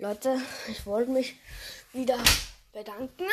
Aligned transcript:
Leute, 0.00 0.40
ich 0.68 0.86
wollte 0.86 1.10
mich 1.10 1.34
wieder 1.92 2.18
bedanken, 2.72 3.26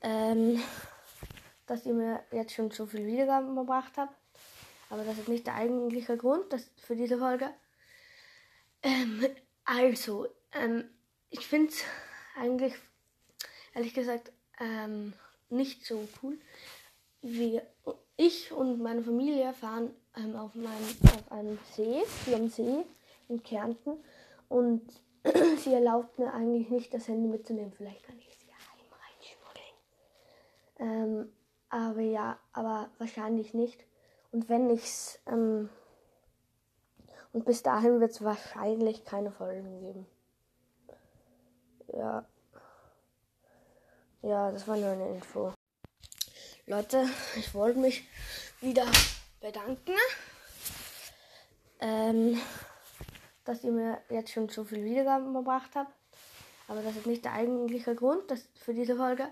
ähm, 0.00 0.62
dass 1.66 1.84
ihr 1.84 1.92
mir 1.92 2.24
jetzt 2.32 2.54
schon 2.54 2.70
so 2.70 2.86
viele 2.86 3.06
Wiedergaben 3.06 3.54
gebracht 3.54 3.92
habt. 3.98 4.14
Aber 4.88 5.04
das 5.04 5.18
ist 5.18 5.28
nicht 5.28 5.46
der 5.46 5.56
eigentliche 5.56 6.16
Grund 6.16 6.50
das, 6.54 6.70
für 6.78 6.96
diese 6.96 7.18
Folge. 7.18 7.50
Ähm, 8.82 9.26
also, 9.66 10.26
ähm, 10.52 10.88
ich 11.28 11.46
finde 11.46 11.68
es 11.68 11.84
eigentlich, 12.40 12.72
ehrlich 13.74 13.92
gesagt, 13.92 14.32
ähm, 14.58 15.12
nicht 15.50 15.84
so 15.84 16.08
cool. 16.22 16.38
wie 17.20 17.60
ich 18.16 18.52
und 18.52 18.80
meine 18.80 19.02
Familie 19.02 19.52
fahren 19.52 19.94
ähm, 20.16 20.34
auf, 20.34 20.54
meinem, 20.54 20.96
auf 21.14 21.30
einem 21.30 21.58
See, 21.76 22.02
hier 22.24 22.36
am 22.36 22.48
See 22.48 22.86
in 23.28 23.42
Kärnten. 23.42 24.02
Und 24.48 24.82
sie 25.58 25.74
erlaubt 25.74 26.18
mir 26.18 26.32
eigentlich 26.32 26.70
nicht, 26.70 26.94
das 26.94 27.08
Handy 27.08 27.28
mitzunehmen. 27.28 27.72
Vielleicht 27.72 28.04
kann 28.04 28.18
ich 28.18 28.28
es 28.28 28.38
geheim 28.46 28.86
reinschmuggeln. 29.02 29.74
Ähm, 30.78 31.32
aber 31.68 32.00
ja, 32.00 32.38
aber 32.52 32.90
wahrscheinlich 32.98 33.54
nicht. 33.54 33.84
Und 34.32 34.48
wenn 34.48 34.70
ich's. 34.70 35.20
Ähm, 35.26 35.68
und 37.32 37.44
bis 37.44 37.62
dahin 37.62 38.00
wird 38.00 38.12
es 38.12 38.24
wahrscheinlich 38.24 39.04
keine 39.04 39.30
Folgen 39.30 39.80
geben. 39.80 40.06
Ja. 41.92 42.26
Ja, 44.22 44.50
das 44.50 44.66
war 44.66 44.76
nur 44.76 44.90
eine 44.90 45.08
Info. 45.10 45.52
Leute, 46.66 47.06
ich 47.36 47.54
wollte 47.54 47.78
mich 47.78 48.06
wieder 48.60 48.84
bedanken, 49.40 49.94
ähm, 51.80 52.38
dass 53.48 53.64
ihr 53.64 53.72
mir 53.72 54.02
jetzt 54.10 54.30
schon 54.30 54.50
so 54.50 54.62
viele 54.62 54.84
Wiedergaben 54.84 55.32
gebracht 55.32 55.70
habt. 55.74 55.90
Aber 56.68 56.82
das 56.82 56.96
ist 56.96 57.06
nicht 57.06 57.24
der 57.24 57.32
eigentliche 57.32 57.94
Grund 57.94 58.30
das, 58.30 58.46
für 58.56 58.74
diese 58.74 58.94
Folge. 58.94 59.26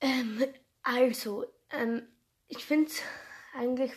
Ähm, 0.00 0.42
also, 0.82 1.44
ähm, 1.70 2.08
ich 2.48 2.64
finde 2.64 2.86
es 2.86 3.02
eigentlich, 3.54 3.92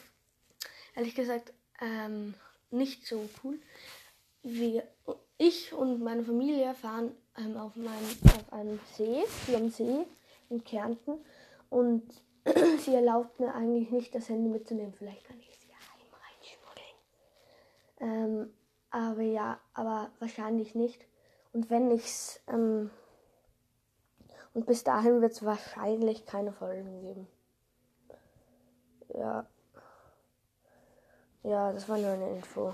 ehrlich 0.93 1.15
gesagt, 1.15 1.53
ähm, 1.79 2.33
nicht 2.69 3.07
so 3.07 3.29
cool. 3.43 3.59
wie 4.43 4.81
ich 5.37 5.71
und 5.71 6.03
meine 6.03 6.25
Familie 6.25 6.73
fahren 6.75 7.15
ähm, 7.37 7.55
auf, 7.55 7.77
meinem, 7.77 8.09
auf 8.25 8.51
einem 8.51 8.77
See, 8.97 9.23
hier 9.45 9.57
am 9.57 9.69
See 9.69 10.05
in 10.49 10.65
Kärnten. 10.65 11.23
Und 11.69 12.03
sie 12.79 12.93
erlaubt 12.93 13.39
mir 13.39 13.55
eigentlich 13.55 13.89
nicht, 13.89 14.13
das 14.13 14.27
Handy 14.27 14.49
mitzunehmen. 14.49 14.93
Vielleicht 14.97 15.23
kann 15.23 15.39
ich 15.39 15.49
es 15.49 15.65
geheim 15.65 16.09
reinschmuggeln. 18.01 18.43
Ähm, 18.43 18.53
aber 18.91 19.21
ja, 19.21 19.59
aber 19.73 20.11
wahrscheinlich 20.19 20.75
nicht. 20.75 21.05
Und 21.53 21.69
wenn 21.69 21.89
ich's. 21.91 22.39
Ähm, 22.47 22.91
und 24.53 24.65
bis 24.65 24.83
dahin 24.83 25.21
wird 25.21 25.31
es 25.31 25.45
wahrscheinlich 25.45 26.25
keine 26.25 26.51
Folgen 26.51 27.01
geben. 27.01 27.27
Ja. 29.13 29.47
Ja, 31.43 31.71
das 31.71 31.87
war 31.89 31.97
nur 31.97 32.11
eine 32.11 32.29
Info. 32.35 32.69